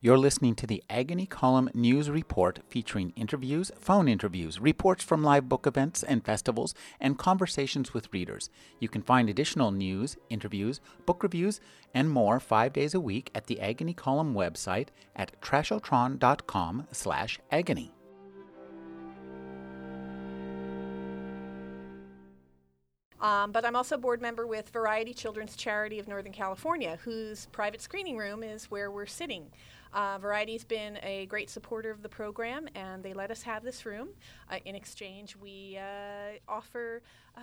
[0.00, 5.48] You're listening to the Agony Column News Report featuring interviews, phone interviews, reports from live
[5.48, 8.48] book events and festivals, and conversations with readers.
[8.78, 11.60] You can find additional news, interviews, book reviews,
[11.92, 17.92] and more five days a week at the Agony Column website at trashotron.com slash agony.
[23.20, 27.46] Um, but I'm also a board member with Variety Children's Charity of Northern California, whose
[27.46, 29.46] private screening room is where we're sitting.
[29.92, 33.86] Uh, Variety's been a great supporter of the program, and they let us have this
[33.86, 34.08] room.
[34.50, 37.02] Uh, in exchange, we uh, offer,
[37.36, 37.40] uh,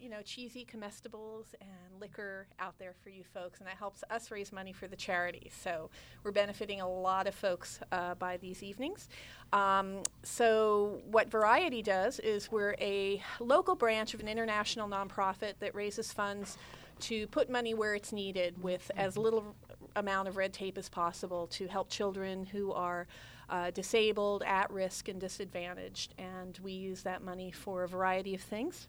[0.00, 4.30] you know, cheesy comestibles and liquor out there for you folks, and that helps us
[4.30, 5.50] raise money for the charity.
[5.62, 5.90] So
[6.22, 9.08] we're benefiting a lot of folks uh, by these evenings.
[9.52, 15.74] Um, so what Variety does is we're a local branch of an international nonprofit that
[15.74, 16.56] raises funds
[17.00, 19.54] to put money where it's needed with as little
[19.96, 23.06] amount of red tape as possible to help children who are
[23.48, 26.14] uh, disabled, at risk, and disadvantaged.
[26.18, 28.88] And we use that money for a variety of things.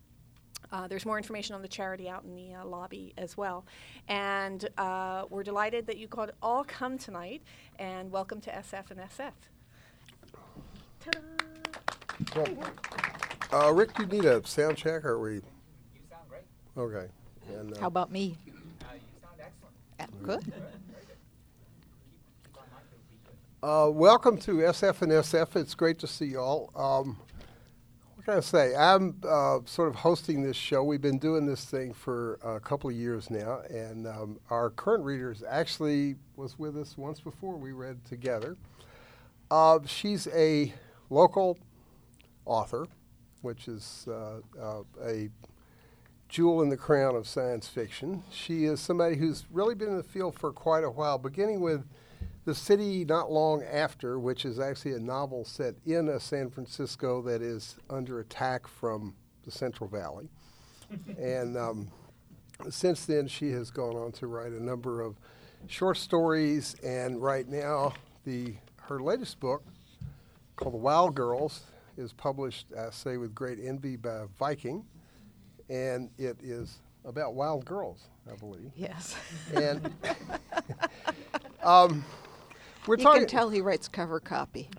[0.71, 3.65] Uh, there's more information on the charity out in the uh, lobby as well.
[4.07, 7.43] And uh, we're delighted that you could all come tonight,
[7.77, 9.31] and welcome to SF and SF.
[12.35, 12.47] Well,
[13.51, 15.35] uh, Rick, you need a sound check, or are we?
[15.35, 15.41] You
[16.09, 16.43] sound great.
[16.77, 17.07] Okay.
[17.53, 18.37] And, uh, How about me?
[18.47, 19.75] Uh, you sound excellent.
[19.99, 20.53] Uh, Good.
[23.65, 25.55] Uh, welcome to SF and SF.
[25.55, 26.69] It's great to see y'all.
[26.75, 27.17] Um,
[28.13, 28.75] what can I say?
[28.75, 30.83] I'm uh, sort of hosting this show.
[30.83, 35.03] We've been doing this thing for a couple of years now, and um, our current
[35.03, 37.57] readers actually was with us once before.
[37.57, 38.55] We read together.
[39.49, 40.71] Uh, she's a
[41.09, 41.57] local
[42.45, 42.85] author,
[43.41, 45.31] which is uh, uh, a
[46.29, 48.21] jewel in the crown of science fiction.
[48.29, 51.83] She is somebody who's really been in the field for quite a while, beginning with
[52.45, 57.21] The City Not Long After, which is actually a novel set in a San Francisco
[57.23, 60.29] that is under attack from the Central Valley.
[61.19, 61.87] and um,
[62.69, 65.15] since then, she has gone on to write a number of
[65.67, 67.93] short stories, and right now,
[68.25, 69.63] the her latest book,
[70.55, 71.63] called The Wild Girls,
[71.97, 74.85] is published, I say, with great envy by Viking
[75.69, 78.71] and it is about wild girls, I believe.
[78.75, 79.15] Yes.
[79.53, 79.93] And
[81.63, 82.03] um,
[82.87, 83.21] we're you talking.
[83.21, 84.69] can tell he writes cover copy.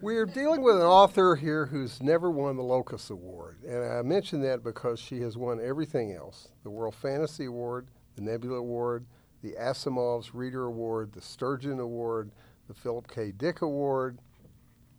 [0.00, 4.42] We're dealing with an author here who's never won the Locus Award, and I mention
[4.42, 7.86] that because she has won everything else: the World Fantasy Award,
[8.16, 9.06] the Nebula Award,
[9.42, 12.30] the Asimov's Reader Award, the Sturgeon Award,
[12.68, 13.32] the Philip K.
[13.32, 14.18] Dick Award.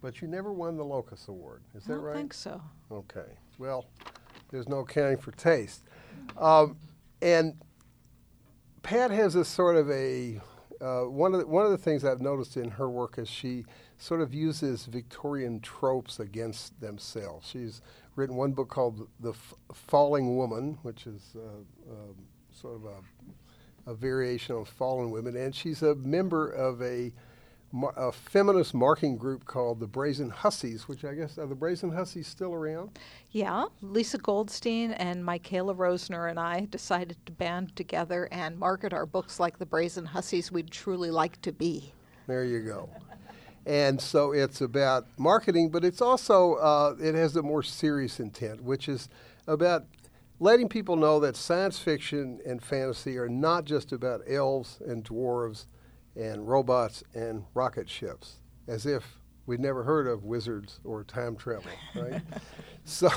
[0.02, 1.64] But you never won the Locus Award.
[1.76, 1.96] Is that right?
[1.96, 2.16] I don't right?
[2.18, 2.62] think so.
[2.92, 3.38] Okay.
[3.58, 3.86] Well,
[4.52, 5.84] there's no accounting for taste.
[6.38, 6.78] Um,
[7.22, 7.56] and
[8.84, 10.40] Pat has a sort of a
[10.82, 13.66] uh, one of the, one of the things I've noticed in her work is she
[13.98, 17.48] sort of uses Victorian tropes against themselves.
[17.48, 17.82] She's
[18.16, 22.16] written one book called The F- Falling Woman, which is uh, um
[22.52, 27.12] sort of a, a variation on fallen women, and she's a member of a
[27.76, 31.92] mar- a feminist marking group called the Brazen Hussies, which I guess are the Brazen
[31.92, 32.98] Hussies still around?
[33.32, 39.06] Yeah, Lisa Goldstein and Michaela Roessner and I decided to band together and market our
[39.06, 41.92] books like the brazen hussies we'd truly like to be.
[42.28, 42.90] There you go.
[43.66, 48.64] And so it's about marketing, but it's also uh, it has a more serious intent,
[48.64, 49.10] which is
[49.48, 49.86] about
[50.40, 55.66] letting people know that science fiction and fantasy are not just about elves and dwarves
[56.16, 58.38] and robots and rocket ships,
[58.68, 62.22] as if we'd never heard of wizards or time travel, right?
[62.86, 63.10] so,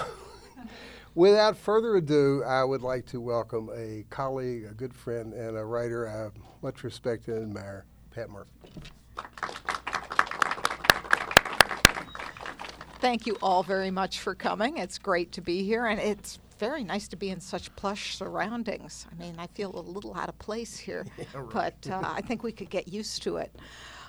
[1.14, 5.64] without further ado, I would like to welcome a colleague, a good friend, and a
[5.64, 6.30] writer I
[6.62, 8.50] much respect and admire, Pat Murphy.
[13.00, 14.76] Thank you all very much for coming.
[14.78, 19.06] It's great to be here, and it's very nice to be in such plush surroundings.
[19.10, 21.06] I mean, I feel a little out of place here,
[21.52, 23.54] but uh, I think we could get used to it.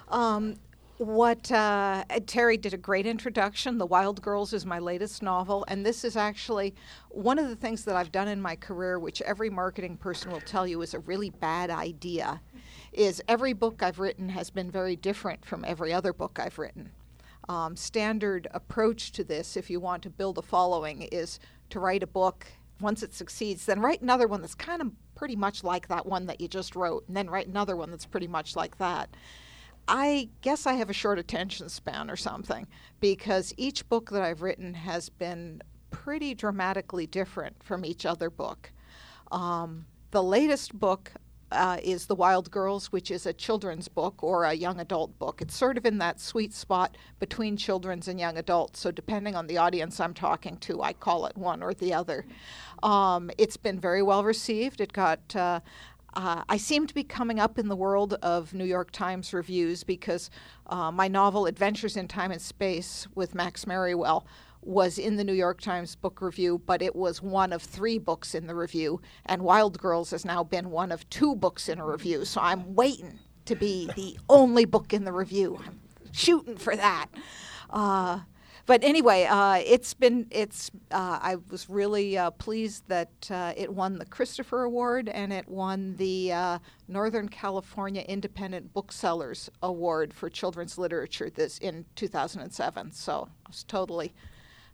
[0.10, 0.56] Um,
[1.00, 3.78] what uh, Terry did a great introduction.
[3.78, 6.76] The Wild Girls is my latest novel, and this is actually
[7.10, 10.42] one of the things that I've done in my career, which every marketing person will
[10.42, 12.42] tell you is a really bad idea.
[12.92, 16.92] Is every book I've written has been very different from every other book I've written.
[17.50, 21.40] Um, standard approach to this, if you want to build a following, is
[21.72, 22.46] to write a book.
[22.80, 26.28] Once it succeeds, then write another one that's kind of pretty much like that one
[26.28, 29.10] that you just wrote, and then write another one that's pretty much like that.
[29.88, 32.68] I guess I have a short attention span or something
[33.00, 38.72] because each book that I've written has been pretty dramatically different from each other book.
[39.32, 41.12] Um, the latest book
[41.52, 45.42] uh, is The Wild Girls, which is a children's book or a young adult book.
[45.42, 48.80] It's sort of in that sweet spot between children's and young adults.
[48.80, 52.26] So, depending on the audience I'm talking to, I call it one or the other.
[52.84, 54.82] Um, it's been very well received.
[54.82, 55.60] It got uh,
[56.16, 59.84] uh, I seem to be coming up in the world of New York Times reviews
[59.84, 60.30] because
[60.68, 64.24] uh, my novel Adventures in Time and Space with Max Merriwell
[64.62, 68.36] was in the New York Times book review, but it was one of three books
[68.36, 71.86] in the review, and Wild Girls has now been one of two books in a
[71.86, 72.26] review.
[72.26, 75.60] So I'm waiting to be the only book in the review.
[75.66, 75.80] I'm
[76.12, 77.08] shooting for that.
[77.70, 78.20] Uh,
[78.70, 80.70] but anyway, uh, it's been it's.
[80.92, 85.50] Uh, I was really uh, pleased that uh, it won the Christopher Award and it
[85.50, 92.92] won the uh, Northern California Independent Booksellers Award for children's literature this in 2007.
[92.92, 94.14] So I was totally,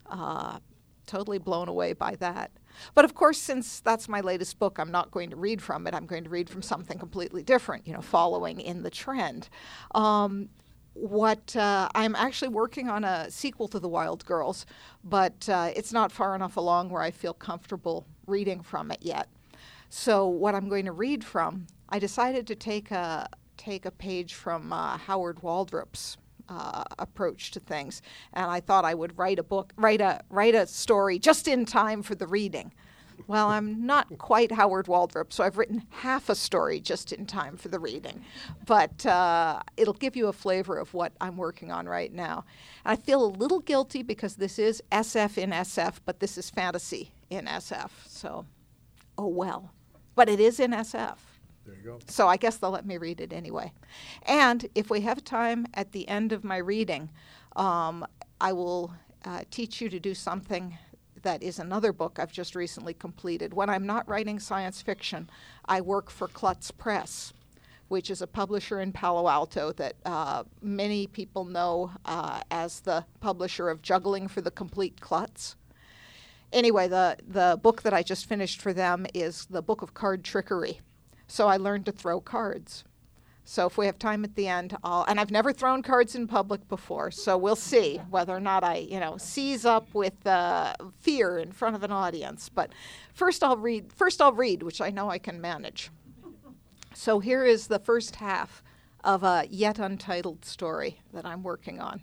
[0.10, 0.60] uh,
[1.06, 2.52] totally blown away by that.
[2.94, 5.94] But of course, since that's my latest book, I'm not going to read from it.
[5.94, 9.50] I'm going to read from something completely different, you know, following in the trend.
[9.94, 10.50] Um,
[10.94, 14.66] what uh, I'm actually working on a sequel to The Wild Girls,
[15.04, 19.28] but uh, it's not far enough along where I feel comfortable reading from it yet.
[19.90, 24.34] So what I'm going to read from, I decided to take a take a page
[24.34, 26.18] from uh, Howard Waldrop's
[26.50, 28.02] uh, approach to things,
[28.34, 31.66] and I thought I would write a book, write a write a story just in
[31.66, 32.72] time for the reading.
[33.28, 37.58] Well, I'm not quite Howard Waldrop, so I've written half a story just in time
[37.58, 38.24] for the reading.
[38.66, 42.46] But uh, it'll give you a flavor of what I'm working on right now.
[42.84, 46.50] And I feel a little guilty because this is SF in SF, but this is
[46.50, 47.90] fantasy in SF.
[48.08, 48.46] So,
[49.18, 49.72] oh well.
[50.16, 51.18] But it is in SF.
[51.66, 52.00] There you go.
[52.08, 53.72] So I guess they'll let me read it anyway.
[54.24, 57.10] And if we have time at the end of my reading,
[57.56, 58.06] um,
[58.40, 60.78] I will uh, teach you to do something
[61.24, 63.54] that is another book I've just recently completed.
[63.54, 65.30] When I'm not writing science fiction,
[65.66, 67.34] I work for Klutz Press,
[67.88, 73.06] which is a publisher in Palo Alto that uh, many people know uh, as the
[73.22, 75.56] publisher of Juggling for the Complete Klutz.
[76.54, 80.24] Anyway, the, the book that I just finished for them is the Book of Card
[80.24, 80.80] Trickery.
[81.28, 82.84] So I learned to throw cards.
[83.48, 86.28] So if we have time at the end, I'll, and I've never thrown cards in
[86.28, 90.74] public before, so we'll see whether or not I, you know, seize up with uh,
[91.00, 92.50] fear in front of an audience.
[92.50, 92.72] But
[93.14, 93.94] first, I'll read.
[93.94, 95.92] First, I'll read, which I know I can manage.
[96.96, 98.64] So here is the first half
[99.04, 102.02] of a yet untitled story that I'm working on.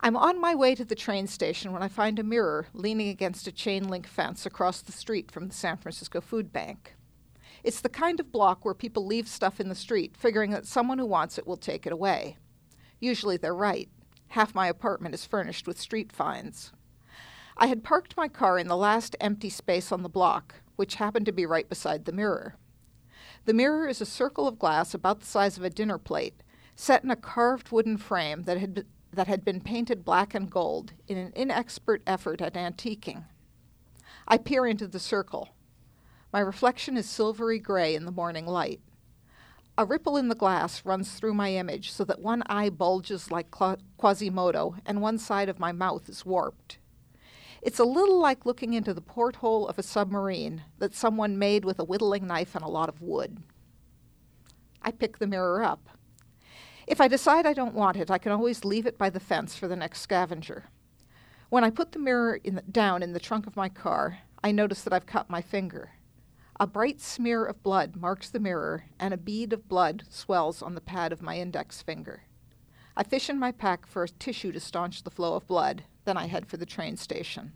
[0.00, 3.46] I'm on my way to the train station when I find a mirror leaning against
[3.46, 6.94] a chain link fence across the street from the San Francisco Food Bank.
[7.68, 10.98] It's the kind of block where people leave stuff in the street, figuring that someone
[10.98, 12.38] who wants it will take it away.
[12.98, 13.90] Usually they're right.
[14.28, 16.72] Half my apartment is furnished with street finds.
[17.58, 21.26] I had parked my car in the last empty space on the block, which happened
[21.26, 22.56] to be right beside the mirror.
[23.44, 26.42] The mirror is a circle of glass about the size of a dinner plate,
[26.74, 30.94] set in a carved wooden frame that had, that had been painted black and gold
[31.06, 33.24] in an inexpert effort at antiquing.
[34.26, 35.50] I peer into the circle.
[36.30, 38.80] My reflection is silvery gray in the morning light.
[39.78, 43.50] A ripple in the glass runs through my image so that one eye bulges like
[43.50, 46.78] Quasimodo and one side of my mouth is warped.
[47.62, 51.78] It's a little like looking into the porthole of a submarine that someone made with
[51.78, 53.38] a whittling knife and a lot of wood.
[54.82, 55.88] I pick the mirror up.
[56.86, 59.56] If I decide I don't want it, I can always leave it by the fence
[59.56, 60.66] for the next scavenger.
[61.48, 64.52] When I put the mirror in the, down in the trunk of my car, I
[64.52, 65.92] notice that I've cut my finger.
[66.60, 70.74] A bright smear of blood marks the mirror, and a bead of blood swells on
[70.74, 72.24] the pad of my index finger.
[72.96, 76.16] I fish in my pack for a tissue to staunch the flow of blood, then
[76.16, 77.52] I head for the train station.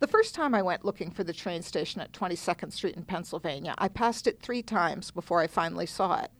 [0.00, 3.74] The first time I went looking for the train station at 22nd Street in Pennsylvania,
[3.78, 6.30] I passed it three times before I finally saw it.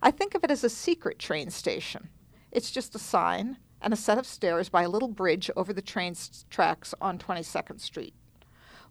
[0.00, 2.08] I think of it as a secret train station.
[2.52, 5.82] It's just a sign and a set of stairs by a little bridge over the
[5.82, 6.14] train
[6.50, 8.14] tracks on 22nd Street.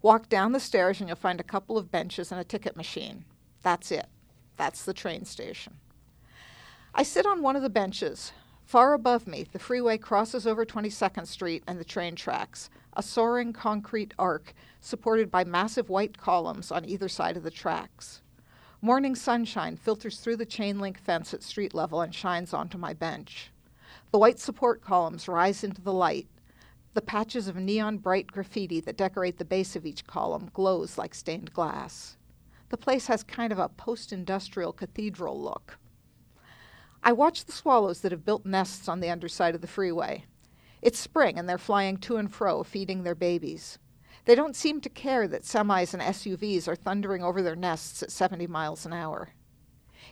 [0.02, 3.26] Walk down the stairs and you'll find a couple of benches and a ticket machine.
[3.62, 4.08] That's it.
[4.58, 5.76] That's the train station.
[6.94, 8.32] I sit on one of the benches.
[8.66, 13.54] Far above me, the freeway crosses over 22nd Street and the train tracks, a soaring
[13.54, 18.22] concrete arc supported by massive white columns on either side of the tracks.
[18.82, 22.94] Morning sunshine filters through the chain link fence at street level and shines onto my
[22.94, 23.52] bench.
[24.12, 26.28] The white support columns rise into the light,
[26.94, 31.16] the patches of neon bright graffiti that decorate the base of each column glows like
[31.16, 32.18] stained glass.
[32.70, 35.78] The place has kind of a post industrial cathedral look.
[37.04, 40.26] I watch the swallows that have built nests on the underside of the freeway.
[40.82, 43.80] It's spring and they're flying to and fro, feeding their babies.
[44.26, 48.12] They don't seem to care that semis and SUVs are thundering over their nests at
[48.12, 49.30] 70 miles an hour.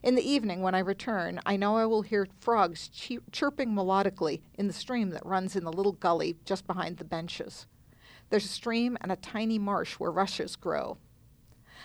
[0.02, 4.68] In the evening, when I return, I know I will hear frogs chirping melodically in
[4.68, 7.66] the stream that runs in the little gully just behind the benches.
[8.30, 10.98] There's a stream and a tiny marsh where rushes grow.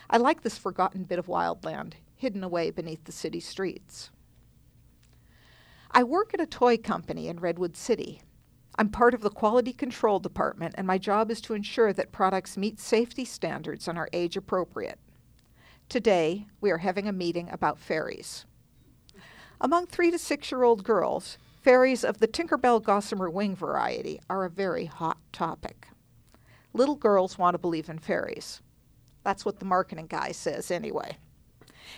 [0.08, 4.10] I like this forgotten bit of wildland, hidden away beneath the city streets.
[5.90, 8.20] I work at a toy company in Redwood City.
[8.76, 12.56] I'm part of the quality control department, and my job is to ensure that products
[12.56, 14.98] meet safety standards and are age appropriate.
[15.88, 18.46] Today, we are having a meeting about fairies.
[19.60, 24.44] Among three to six year old girls, fairies of the Tinkerbell Gossamer Wing variety are
[24.44, 25.88] a very hot topic.
[26.72, 28.60] Little girls want to believe in fairies.
[29.22, 31.16] That's what the marketing guy says, anyway.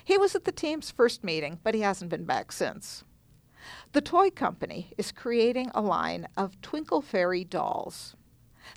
[0.05, 3.03] He was at the team's first meeting, but he hasn't been back since.
[3.93, 8.15] The toy company is creating a line of Twinkle Fairy dolls.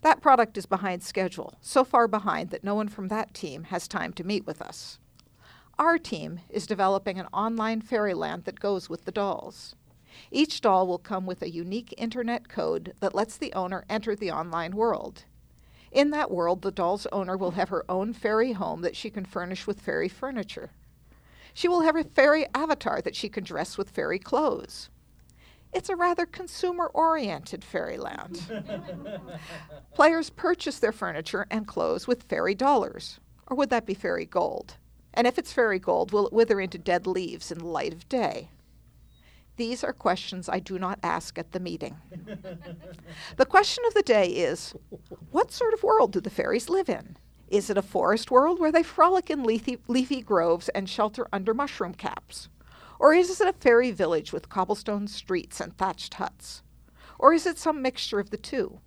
[0.01, 3.87] That product is behind schedule, so far behind that no one from that team has
[3.87, 4.99] time to meet with us.
[5.77, 9.75] Our team is developing an online fairyland that goes with the dolls.
[10.31, 14.31] Each doll will come with a unique internet code that lets the owner enter the
[14.31, 15.23] online world.
[15.91, 19.25] In that world, the doll's owner will have her own fairy home that she can
[19.25, 20.71] furnish with fairy furniture.
[21.53, 24.89] She will have a fairy avatar that she can dress with fairy clothes.
[25.71, 28.41] It's a rather consumer oriented fairyland.
[29.93, 33.19] Players purchase their furniture and clothes with fairy dollars.
[33.47, 34.77] Or would that be fairy gold?
[35.13, 38.09] And if it's fairy gold, will it wither into dead leaves in the light of
[38.09, 38.49] day?
[39.57, 41.97] These are questions I do not ask at the meeting.
[43.37, 44.73] the question of the day is
[45.31, 47.17] what sort of world do the fairies live in?
[47.49, 51.53] Is it a forest world where they frolic in leafy, leafy groves and shelter under
[51.53, 52.47] mushroom caps?
[52.99, 56.61] Or is it a fairy village with cobblestone streets and thatched huts?
[57.17, 58.81] Or is it some mixture of the two?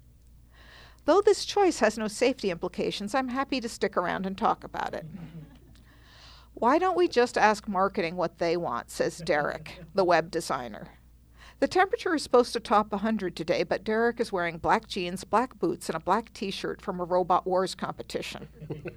[1.06, 4.94] Though this choice has no safety implications, I'm happy to stick around and talk about
[4.94, 5.06] it.
[6.54, 10.88] Why don't we just ask marketing what they want, says Derek, the web designer.
[11.62, 15.60] The temperature is supposed to top 100 today, but Derek is wearing black jeans, black
[15.60, 18.48] boots, and a black t shirt from a Robot Wars competition.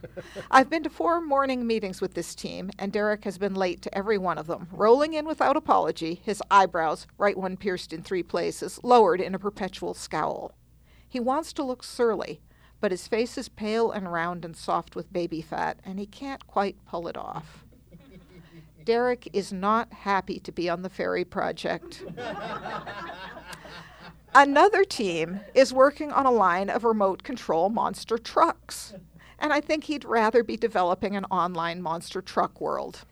[0.52, 3.96] I've been to four morning meetings with this team, and Derek has been late to
[3.96, 8.24] every one of them, rolling in without apology, his eyebrows, right one pierced in three
[8.24, 10.56] places, lowered in a perpetual scowl.
[11.08, 12.42] He wants to look surly,
[12.82, 16.48] but his face is pale and round and soft with baby fat, and he can't
[16.48, 17.64] quite pull it off.
[18.86, 22.04] Derek is not happy to be on the fairy project.
[24.36, 28.94] Another team is working on a line of remote control monster trucks,
[29.40, 33.06] and I think he'd rather be developing an online monster truck world.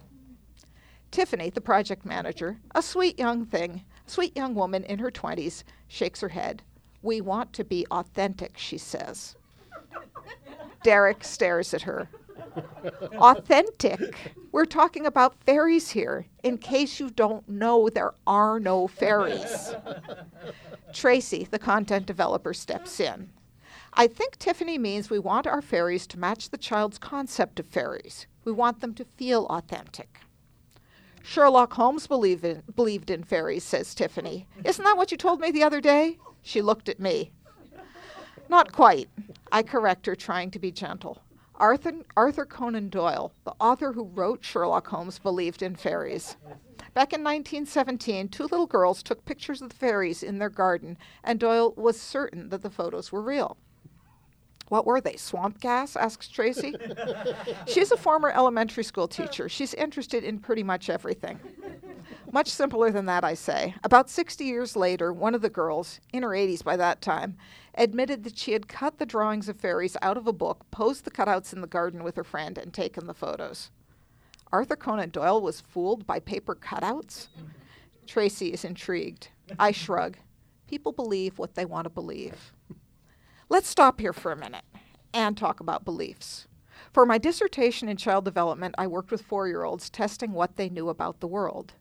[1.09, 6.21] Tiffany, the project manager, a sweet young thing, sweet young woman in her 20s, shakes
[6.21, 6.61] her head.
[7.01, 9.35] We want to be authentic, she says.
[10.83, 12.09] Derek stares at her.
[13.17, 14.33] Authentic.
[14.51, 16.27] We're talking about fairies here.
[16.43, 19.75] In case you don't know, there are no fairies.
[20.93, 23.29] Tracy, the content developer, steps in.
[23.93, 28.27] I think Tiffany means we want our fairies to match the child's concept of fairies.
[28.43, 30.19] We want them to feel authentic.
[31.21, 34.47] Sherlock Holmes believed in, believed in fairies, says Tiffany.
[34.63, 36.17] Isn't that what you told me the other day?
[36.41, 37.31] She looked at me.
[38.49, 39.09] Not quite.
[39.51, 41.21] I correct her, trying to be gentle.
[41.55, 46.35] Arthur, Arthur Conan Doyle, the author who wrote Sherlock Holmes, believed in fairies.
[46.93, 51.39] Back in 1917, two little girls took pictures of the fairies in their garden, and
[51.39, 53.57] Doyle was certain that the photos were real.
[54.69, 55.95] What were they, swamp gas?
[55.95, 56.73] asks Tracy.
[57.67, 59.49] She's a former elementary school teacher.
[59.49, 61.39] She's interested in pretty much everything.
[62.31, 63.75] Much simpler than that, I say.
[63.83, 67.37] About 60 years later, one of the girls, in her 80s by that time,
[67.75, 71.11] admitted that she had cut the drawings of fairies out of a book, posed the
[71.11, 73.71] cutouts in the garden with her friend, and taken the photos.
[74.51, 77.29] Arthur Conan Doyle was fooled by paper cutouts?
[78.05, 79.29] Tracy is intrigued.
[79.57, 80.17] I shrug.
[80.67, 82.53] People believe what they want to believe.
[83.49, 84.65] Let's stop here for a minute
[85.13, 86.47] and talk about beliefs.
[86.91, 90.69] For my dissertation in child development, I worked with four year olds testing what they
[90.69, 91.73] knew about the world.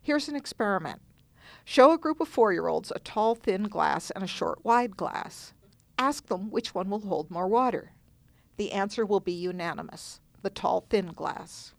[0.00, 1.00] Here's an experiment
[1.64, 4.96] show a group of four year olds a tall, thin glass and a short, wide
[4.96, 5.52] glass.
[5.98, 7.92] Ask them which one will hold more water.
[8.56, 11.72] The answer will be unanimous the tall, thin glass.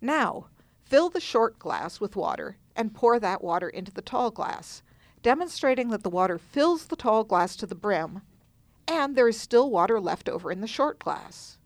[0.00, 0.46] Now,
[0.84, 4.82] fill the short glass with water and pour that water into the tall glass,
[5.22, 8.22] demonstrating that the water fills the tall glass to the brim
[8.90, 11.58] and there is still water left over in the short glass.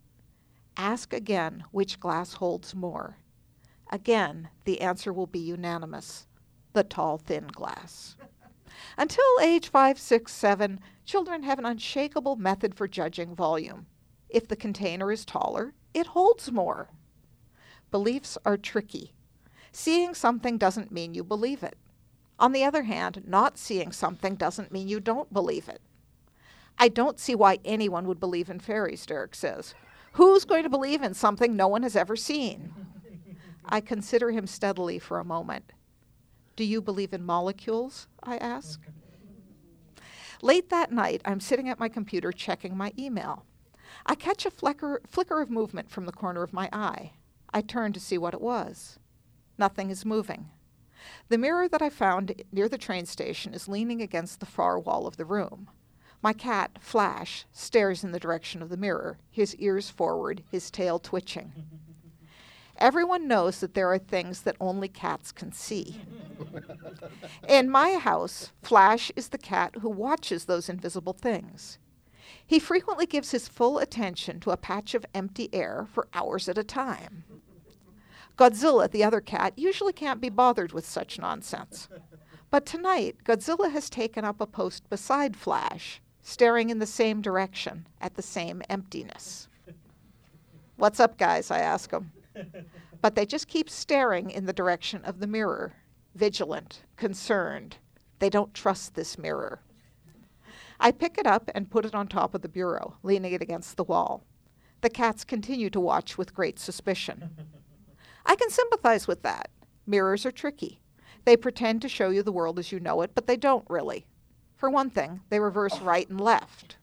[0.77, 3.17] Ask again which glass holds more.
[3.91, 6.27] Again, the answer will be unanimous
[6.75, 8.17] the tall, thin glass.
[8.99, 13.87] Until age five, six, seven, Children have an unshakable method for judging volume.
[14.29, 16.89] If the container is taller, it holds more.
[17.91, 19.13] Beliefs are tricky.
[19.71, 21.77] Seeing something doesn't mean you believe it.
[22.39, 25.81] On the other hand, not seeing something doesn't mean you don't believe it.
[26.79, 29.75] I don't see why anyone would believe in fairies, Derek says.
[30.15, 32.73] Who's going to believe in something no one has ever seen?
[33.65, 35.73] I consider him steadily for a moment.
[36.57, 38.07] Do you believe in molecules?
[38.23, 38.81] I ask.
[40.41, 43.45] Late that night, I'm sitting at my computer checking my email.
[44.07, 47.13] I catch a flicker, flicker of movement from the corner of my eye.
[47.53, 48.99] I turn to see what it was.
[49.59, 50.51] Nothing is moving.
[51.29, 55.07] The mirror that I found near the train station is leaning against the far wall
[55.07, 55.71] of the room.
[56.23, 60.99] My cat, Flash, stares in the direction of the mirror, his ears forward, his tail
[60.99, 61.53] twitching.
[62.79, 66.01] Everyone knows that there are things that only cats can see.
[67.49, 71.79] In my house, Flash is the cat who watches those invisible things.
[72.47, 76.59] He frequently gives his full attention to a patch of empty air for hours at
[76.59, 77.25] a time.
[78.37, 81.89] Godzilla, the other cat, usually can't be bothered with such nonsense.
[82.51, 87.87] But tonight, Godzilla has taken up a post beside Flash staring in the same direction
[88.01, 89.49] at the same emptiness.
[90.77, 91.51] What's up, guys?
[91.51, 92.13] I ask them.
[93.01, 95.75] But they just keep staring in the direction of the mirror,
[96.15, 97.77] vigilant, concerned.
[98.19, 99.61] They don't trust this mirror.
[100.81, 103.77] I pick it up and put it on top of the bureau, leaning it against
[103.77, 104.25] the wall.
[104.81, 107.31] The cats continue to watch with great suspicion.
[108.27, 109.51] I can sympathize with that.
[109.87, 110.81] Mirrors are tricky.
[111.25, 114.07] They pretend to show you the world as you know it, but they don't really.
[114.57, 116.77] For one thing, they reverse right and left.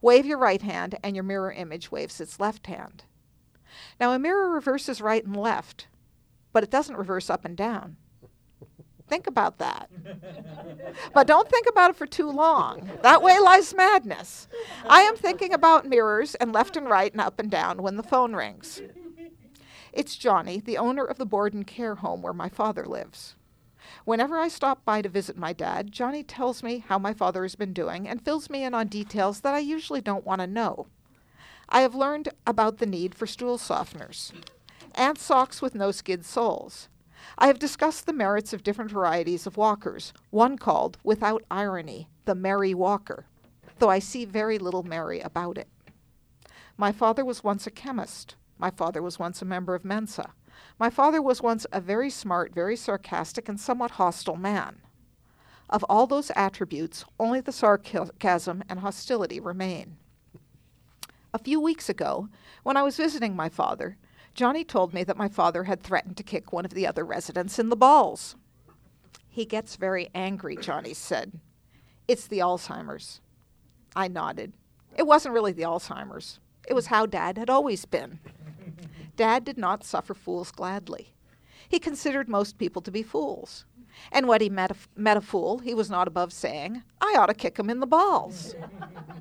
[0.00, 3.04] Wave your right hand, and your mirror image waves its left hand.
[4.00, 5.88] Now, a mirror reverses right and left,
[6.52, 7.96] but it doesn't reverse up and down.
[9.08, 9.88] Think about that.
[11.14, 12.90] but don't think about it for too long.
[13.02, 14.48] That way lies madness.
[14.88, 18.02] I am thinking about mirrors and left and right and up and down when the
[18.02, 18.82] phone rings.
[19.92, 23.36] It's Johnny, the owner of the board and care home where my father lives.
[24.04, 27.54] Whenever I stop by to visit my dad, Johnny tells me how my father has
[27.54, 30.86] been doing and fills me in on details that I usually don't want to know.
[31.68, 34.32] I have learned about the need for stool softeners
[34.94, 36.88] and socks with no skid soles.
[37.38, 42.34] I have discussed the merits of different varieties of walkers, one called, without irony, the
[42.34, 43.26] Merry Walker,
[43.78, 45.68] though I see very little merry about it.
[46.76, 48.36] My father was once a chemist.
[48.58, 50.32] My father was once a member of Mensa.
[50.78, 54.80] My father was once a very smart, very sarcastic, and somewhat hostile man.
[55.68, 59.96] Of all those attributes, only the sarcasm and hostility remain.
[61.34, 62.28] A few weeks ago,
[62.62, 63.96] when I was visiting my father,
[64.36, 67.58] Johnny told me that my father had threatened to kick one of the other residents
[67.58, 68.36] in the balls.
[69.30, 71.40] He gets very angry, Johnny said.
[72.06, 73.22] It's the Alzheimer's.
[73.96, 74.52] I nodded.
[74.94, 76.38] It wasn't really the Alzheimer's.
[76.68, 78.20] It was how Dad had always been.
[79.16, 81.14] Dad did not suffer fools gladly.
[81.66, 83.64] He considered most people to be fools.
[84.12, 87.26] And when he met a, met a fool, he was not above saying, I ought
[87.26, 88.54] to kick him in the balls.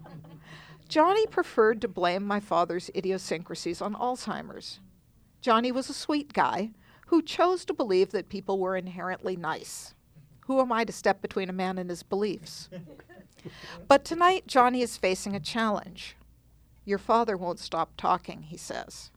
[0.89, 4.81] Johnny preferred to blame my father's idiosyncrasies on Alzheimer's.
[5.45, 6.71] Johnny was a sweet guy
[7.05, 9.93] who chose to believe that people were inherently nice.
[10.47, 12.67] Who am I to step between a man and his beliefs?
[13.87, 16.15] but tonight, Johnny is facing a challenge.
[16.83, 19.11] Your father won't stop talking, he says.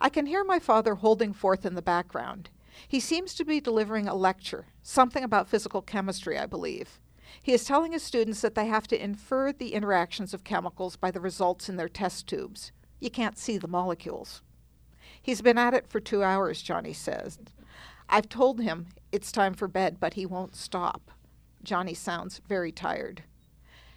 [0.00, 2.48] I can hear my father holding forth in the background.
[2.86, 7.00] He seems to be delivering a lecture, something about physical chemistry, I believe.
[7.42, 11.10] He is telling his students that they have to infer the interactions of chemicals by
[11.10, 12.70] the results in their test tubes.
[13.00, 14.42] You can't see the molecules.
[15.22, 17.38] He's been at it for two hours, Johnny says.
[18.08, 21.10] I've told him it's time for bed, but he won't stop.
[21.62, 23.22] Johnny sounds very tired.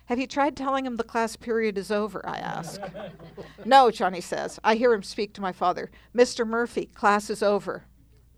[0.07, 2.27] Have you tried telling him the class period is over?
[2.27, 2.81] I ask.
[3.65, 4.59] no, Johnny says.
[4.63, 5.89] I hear him speak to my father.
[6.13, 6.45] Mr.
[6.45, 7.85] Murphy, class is over.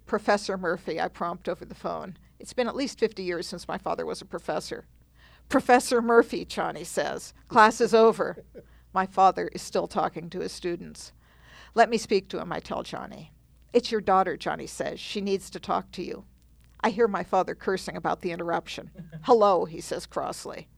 [0.05, 2.17] Professor Murphy, I prompt over the phone.
[2.39, 4.85] It's been at least 50 years since my father was a professor.
[5.49, 7.33] Professor Murphy, Johnny says.
[7.47, 8.37] Class is over.
[8.93, 11.11] My father is still talking to his students.
[11.75, 13.33] Let me speak to him, I tell Johnny.
[13.73, 14.97] It's your daughter, Johnny says.
[14.97, 16.23] She needs to talk to you.
[16.79, 18.89] I hear my father cursing about the interruption.
[19.23, 20.69] Hello, he says crossly.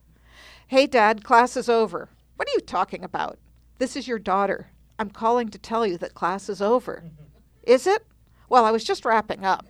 [0.68, 2.10] Hey, Dad, class is over.
[2.36, 3.38] What are you talking about?
[3.78, 4.70] This is your daughter.
[4.98, 7.04] I'm calling to tell you that class is over.
[7.64, 8.06] Is it?
[8.48, 9.68] Well, I was just wrapping up.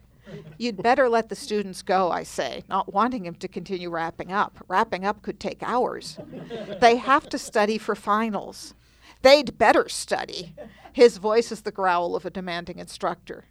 [0.60, 4.64] You'd better let the students go, I say, not wanting him to continue wrapping up.
[4.68, 6.20] Wrapping up could take hours.
[6.80, 8.76] they have to study for finals.
[9.24, 10.54] They'd better study.
[10.98, 13.46] His voice is the growl of a demanding instructor.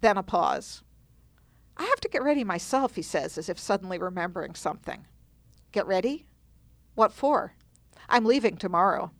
[0.00, 0.82] Then a pause.
[1.76, 5.06] I have to get ready myself, he says, as if suddenly remembering something.
[5.70, 6.26] Get ready?
[6.96, 7.54] What for?
[8.08, 9.12] I'm leaving tomorrow.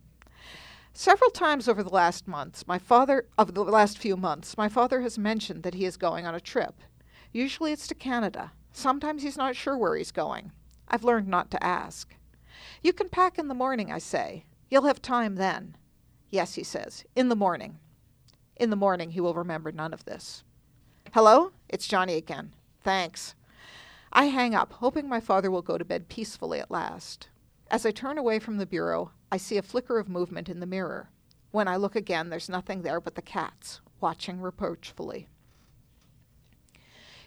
[0.91, 4.99] Several times over the last months, my father of the last few months, my father
[4.99, 6.81] has mentioned that he is going on a trip.
[7.31, 8.51] Usually it's to Canada.
[8.73, 10.51] Sometimes he's not sure where he's going.
[10.89, 12.13] I've learned not to ask.
[12.83, 14.43] You can pack in the morning, I say.
[14.67, 15.77] You'll have time then.
[16.29, 17.79] Yes, he says, in the morning.
[18.55, 20.43] In the morning, he will remember none of this.
[21.13, 21.51] Hello?
[21.67, 22.53] It's Johnny again.
[22.83, 23.35] Thanks.
[24.11, 27.29] I hang up, hoping my father will go to bed peacefully at last.
[27.71, 30.65] As I turn away from the bureau, I see a flicker of movement in the
[30.65, 31.09] mirror.
[31.51, 35.27] When I look again, there's nothing there but the cats, watching reproachfully.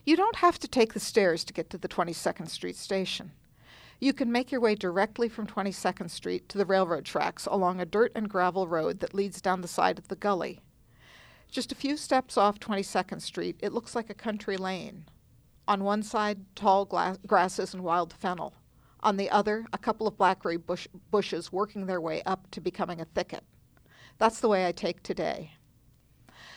[0.05, 3.33] You don't have to take the stairs to get to the 22nd Street station.
[4.03, 7.87] You can make your way directly from 22nd Street to the railroad tracks along a
[7.87, 10.59] dirt and gravel road that leads down the side of the gully.
[11.49, 15.05] Just a few steps off 22nd Street, it looks like a country lane.
[15.69, 18.55] On one side, tall grasses and wild fennel.
[19.05, 23.01] On the other, a couple of blackberry bush- bushes working their way up to becoming
[23.01, 23.45] a thicket.
[24.19, 25.53] That's the way I take today.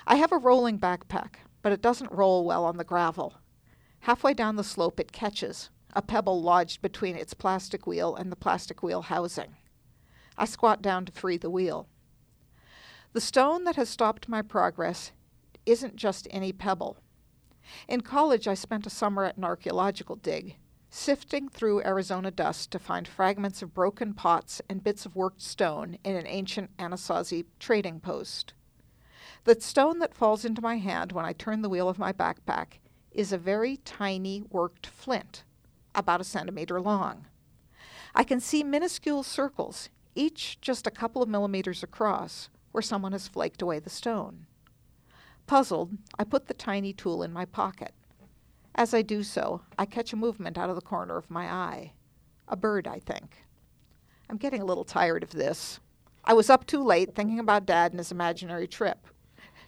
[0.08, 3.36] I have a rolling backpack, but it doesn't roll well on the gravel.
[4.00, 8.36] Halfway down the slope, it catches, a pebble lodged between its plastic wheel and the
[8.36, 9.56] plastic wheel housing.
[10.38, 11.88] I squat down to free the wheel.
[13.14, 15.14] The stone that has stopped my progress
[15.66, 16.98] isn't just any pebble.
[17.88, 20.58] In college, I spent a summer at an archaeological dig,
[20.90, 25.98] sifting through Arizona dust to find fragments of broken pots and bits of worked stone
[26.04, 28.54] in an ancient Anasazi trading post.
[29.46, 32.80] The stone that falls into my hand when I turn the wheel of my backpack
[33.12, 35.45] is a very tiny worked flint,
[35.96, 37.26] about a centimeter long.
[38.14, 43.28] I can see minuscule circles, each just a couple of millimeters across, where someone has
[43.28, 44.46] flaked away the stone.
[45.48, 47.94] Puzzled, I put the tiny tool in my pocket.
[48.74, 51.94] As I do so, I catch a movement out of the corner of my eye.
[52.48, 53.44] A bird, I think.
[54.30, 55.80] I'm getting a little tired of this.
[56.24, 59.08] I was up too late thinking about Dad and his imaginary trip.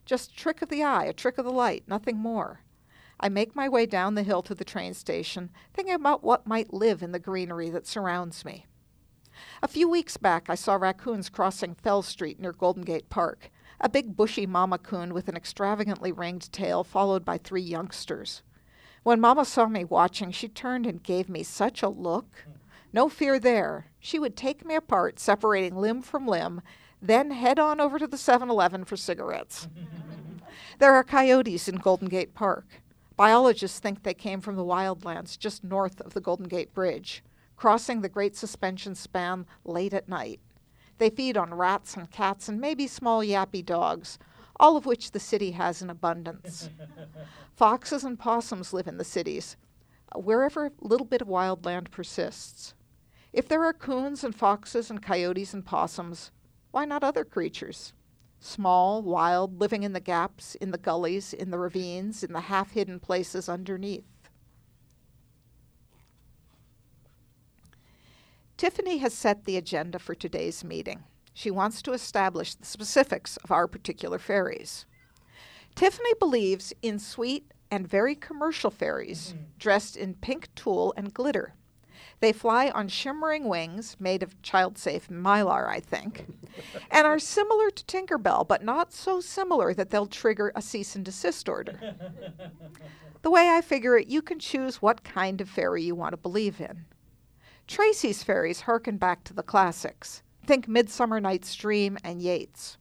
[0.05, 2.61] Just a trick of the eye, a trick of the light, nothing more.
[3.19, 6.73] I make my way down the hill to the train station, thinking about what might
[6.73, 8.65] live in the greenery that surrounds me.
[9.61, 13.89] A few weeks back, I saw raccoons crossing Fell Street near Golden Gate Park, a
[13.89, 18.41] big bushy mama coon with an extravagantly ringed tail, followed by three youngsters.
[19.03, 22.45] When Mama saw me watching, she turned and gave me such a look.
[22.91, 23.87] No fear there.
[23.99, 26.61] She would take me apart, separating limb from limb,
[27.01, 29.67] then head on over to the 7 Eleven for cigarettes.
[30.79, 32.81] there are coyotes in Golden Gate Park.
[33.17, 37.23] Biologists think they came from the wildlands just north of the Golden Gate Bridge,
[37.55, 40.39] crossing the Great Suspension Span late at night.
[40.99, 44.19] They feed on rats and cats and maybe small yappy dogs,
[44.59, 46.69] all of which the city has in abundance.
[47.55, 49.57] Foxes and possums live in the cities,
[50.15, 52.75] wherever a little bit of wild land persists.
[53.33, 56.31] If there are coons and foxes and coyotes and possums,
[56.69, 57.93] why not other creatures?
[58.39, 62.71] Small, wild, living in the gaps, in the gullies, in the ravines, in the half
[62.71, 64.05] hidden places underneath.
[68.57, 71.03] Tiffany has set the agenda for today's meeting.
[71.33, 74.85] She wants to establish the specifics of our particular fairies.
[75.75, 79.43] Tiffany believes in sweet and very commercial fairies mm-hmm.
[79.59, 81.53] dressed in pink tulle and glitter.
[82.19, 86.25] They fly on shimmering wings made of child safe mylar, I think,
[86.89, 91.05] and are similar to Tinkerbell, but not so similar that they'll trigger a cease and
[91.05, 91.79] desist order.
[93.21, 96.17] the way I figure it, you can choose what kind of fairy you want to
[96.17, 96.85] believe in.
[97.67, 100.23] Tracy's fairies harken back to the classics.
[100.45, 102.77] Think Midsummer Night's Dream and Yeats.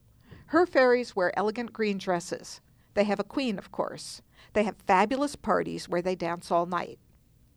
[0.46, 2.60] Her fairies wear elegant green dresses.
[2.94, 4.22] They have a queen, of course.
[4.52, 6.98] They have fabulous parties where they dance all night.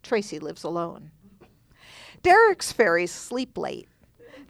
[0.01, 1.11] Tracy lives alone.
[2.21, 3.87] Derek's fairies sleep late.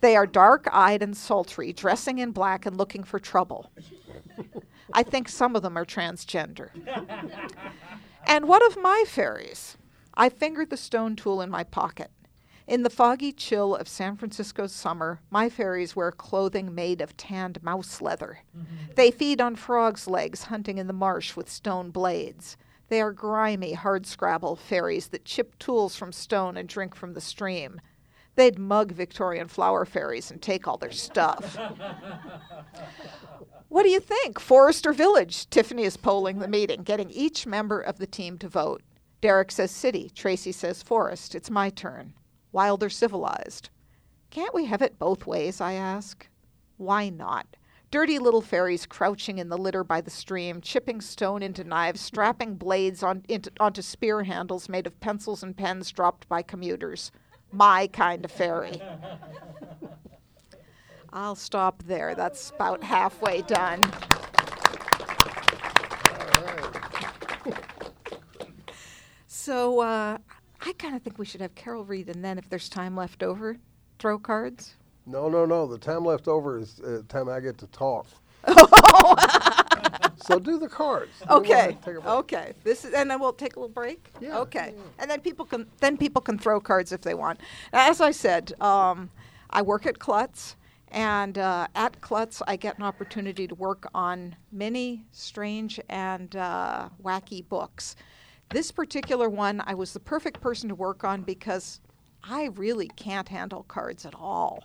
[0.02, 3.72] They are dark eyed and sultry, dressing in black and looking for trouble.
[4.94, 6.70] I think some of them are transgender.
[8.26, 9.78] and what of my fairies?
[10.16, 12.12] I fingered the stone tool in my pocket.
[12.68, 17.62] In the foggy chill of San Francisco's summer, my fairies wear clothing made of tanned
[17.64, 18.40] mouse leather.
[18.56, 18.94] Mm-hmm.
[18.96, 22.58] They feed on frogs' legs, hunting in the marsh with stone blades.
[22.90, 27.80] They are grimy, hardscrabble fairies that chip tools from stone and drink from the stream.
[28.36, 31.56] They'd mug Victorian flower fairies and take all their stuff.
[33.70, 35.50] what do you think, forest or village?
[35.50, 38.82] Tiffany is polling the meeting, getting each member of the team to vote.
[39.22, 41.36] Derek says city, Tracy says forest.
[41.36, 42.14] It's my turn
[42.52, 43.70] wild or civilized.
[44.30, 46.28] Can't we have it both ways, I ask?
[46.78, 47.48] Why not?
[47.92, 52.56] Dirty little fairies crouching in the litter by the stream, chipping stone into knives, strapping
[52.56, 57.12] blades on, into, onto spear handles made of pencils and pens dropped by commuters.
[57.52, 58.82] my kind of fairy.
[61.12, 62.14] I'll stop there.
[62.14, 63.92] That's about halfway done.
[69.28, 70.18] So uh,
[70.62, 73.24] I kind of think we should have Carol read, and then if there's time left
[73.24, 73.58] over,
[73.98, 74.76] throw cards.
[75.10, 75.66] No, no, no.
[75.66, 78.06] The time left over is uh, time I get to talk.
[80.18, 81.12] so do the cards.
[81.28, 81.78] We'll Okay.
[81.84, 82.06] take a break.
[82.06, 82.54] Okay.
[82.64, 84.12] This is, and then we'll take a little break.
[84.22, 84.74] Yeah, Okay.
[84.76, 84.84] yeah.
[85.00, 87.40] And then people can then people can throw cards if they want.
[87.74, 89.10] As I said, um,
[89.50, 90.56] I work at Klutz,
[90.92, 96.90] and uh, at Klutz I get an opportunity to work on many strange and uh,
[97.04, 97.96] wacky books.
[98.52, 101.82] This particular one, I was the perfect person to work on because
[102.24, 104.64] I really can't handle cards at all.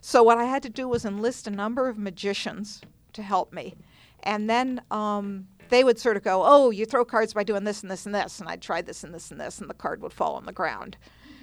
[0.00, 2.80] So what I had to do was enlist a number of magicians
[3.12, 3.74] to help me,
[4.22, 7.82] and then um, they would sort of go, "Oh, you throw cards by doing this
[7.82, 10.02] and this and this," and I'd try this and this and this, and the card
[10.02, 10.96] would fall on the ground.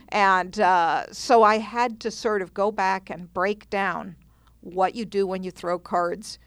[0.10, 4.16] And uh, so I had to sort of go back and break down
[4.62, 6.40] what you do when you throw cards.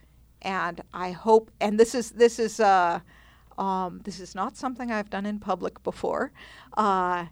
[0.43, 3.01] And I hope, and this is this is uh,
[3.59, 6.33] um, this is not something I've done in public before.
[6.77, 7.27] Uh,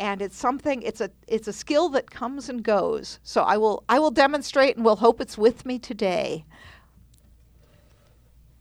[0.00, 3.18] and it's something it's a it's a skill that comes and goes.
[3.22, 6.44] So i will i will demonstrate and we'll hope it's with me today.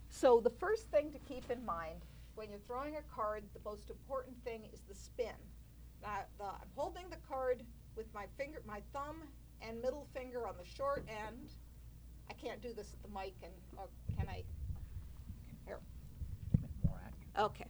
[0.09, 1.99] So the first thing to keep in mind
[2.35, 5.37] when you're throwing a card the most important thing is the spin.
[6.01, 7.63] Now the, i'm holding the card
[7.95, 9.21] with my finger my thumb
[9.61, 11.51] and middle finger on the short end.
[12.29, 14.43] I can't do this at the mic and or can i?
[15.65, 15.79] Here.
[17.39, 17.65] Okay.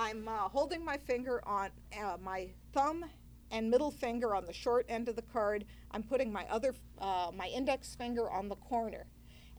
[0.00, 3.04] I'm uh, holding my finger on uh, my thumb
[3.50, 5.64] and middle finger on the short end of the card.
[5.90, 9.06] I'm putting my other, uh, my index finger on the corner.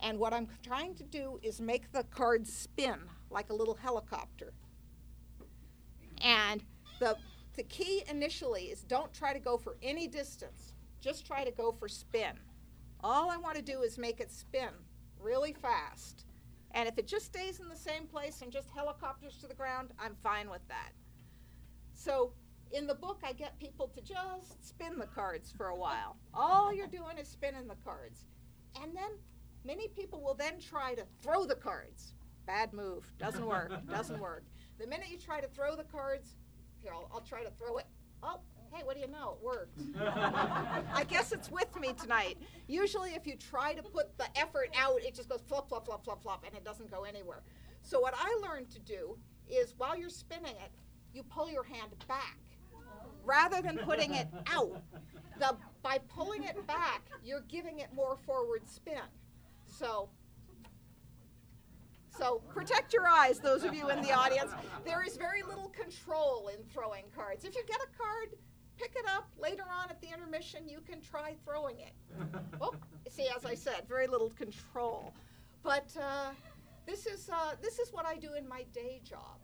[0.02, 2.99] And what I'm trying to do is make the card spin
[3.30, 4.54] like a little helicopter.
[6.21, 6.63] And
[7.02, 7.17] the,
[7.58, 11.73] the key initially is don't try to go for any distance, just try to go
[11.73, 12.39] for spin.
[13.04, 14.69] All I want to do is make it spin
[15.19, 16.23] really fast.
[16.71, 19.89] And if it just stays in the same place and just helicopters to the ground,
[19.99, 20.91] I'm fine with that.
[21.93, 22.34] So
[22.71, 26.17] in the book, I get people to just spin the cards for a while.
[26.34, 28.25] All you're doing is spinning the cards.
[28.82, 29.12] And then
[29.65, 32.13] many people will then try to throw the cards.
[32.45, 33.12] Bad move.
[33.17, 33.71] Doesn't work.
[33.88, 34.43] Doesn't work.
[34.79, 36.36] The minute you try to throw the cards,
[36.82, 37.86] here, I'll, I'll try to throw it.
[38.23, 38.39] Oh,
[38.71, 39.38] hey, what do you know?
[39.39, 39.79] It worked.
[40.93, 42.38] I guess it's with me tonight.
[42.67, 46.03] Usually, if you try to put the effort out, it just goes flop, flop, flop,
[46.03, 47.41] flop, flop, and it doesn't go anywhere.
[47.82, 49.17] So, what I learned to do
[49.49, 50.71] is while you're spinning it,
[51.13, 52.38] you pull your hand back
[53.25, 54.82] rather than putting it out.
[55.39, 59.01] The, by pulling it back, you're giving it more forward spin.
[59.67, 60.10] So,
[62.17, 64.51] so protect your eyes, those of you in the audience.
[64.84, 67.45] There is very little control in throwing cards.
[67.45, 68.29] If you get a card,
[68.79, 69.27] pick it up.
[69.37, 71.93] Later on at the intermission, you can try throwing it.
[72.61, 72.73] Oh,
[73.09, 75.13] see, as I said, very little control.
[75.63, 76.31] But uh,
[76.85, 79.37] this is uh, this is what I do in my day job.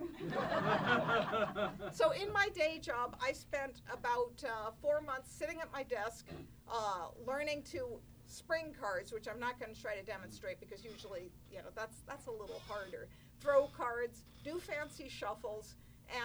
[1.94, 6.26] so in my day job, I spent about uh, four months sitting at my desk,
[6.70, 11.32] uh, learning to spring cards, which I'm not going to try to demonstrate because usually,
[11.52, 13.08] you know, that's that's a little harder.
[13.40, 15.76] Throw cards, do fancy shuffles,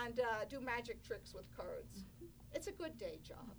[0.05, 2.05] and uh, do magic tricks with cards.
[2.55, 3.55] It's a good day job.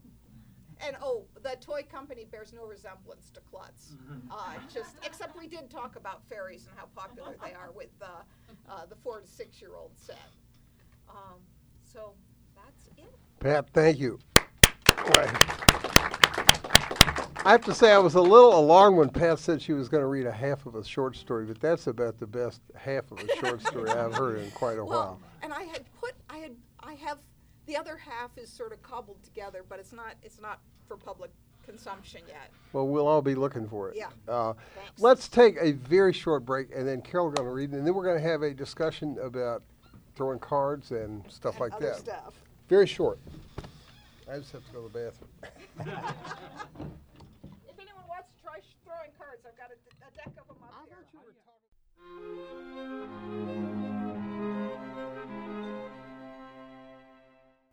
[0.86, 3.93] And oh, the toy company bears no resemblance to Klutz.
[4.32, 8.08] Uh, just except we did talk about fairies and how popular they are with uh,
[8.67, 10.17] uh, the four to six year old set.
[11.08, 11.39] Um,
[11.84, 12.13] so
[12.56, 13.13] that's it.
[13.39, 14.17] Pat, thank you.
[17.43, 20.01] I have to say, I was a little alarmed when Pat said she was going
[20.01, 23.19] to read a half of a short story, but that's about the best half of
[23.19, 25.19] a short story I've heard in quite a Well, while.
[25.41, 26.51] and I had put, I had,
[26.82, 27.17] I have,
[27.71, 31.31] the other half is sort of cobbled together, but it's not, it's not for public
[31.65, 32.51] consumption yet.
[32.73, 33.95] Well, we'll all be looking for it.
[33.95, 34.07] Yeah.
[34.27, 34.99] Uh, Thanks.
[35.01, 38.03] let's take a very short break, and then Carol's going to read, and then we're
[38.03, 39.63] going to have a discussion about
[40.15, 41.99] throwing cards and stuff and like other that.
[41.99, 42.34] stuff.
[42.67, 43.19] Very short.
[44.29, 46.05] I just have to go to the bathroom.
[47.69, 49.77] If anyone wants to try throwing cards, I've got a
[50.15, 50.97] deck of them up here.